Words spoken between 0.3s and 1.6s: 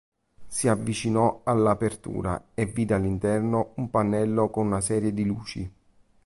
Si avvicinò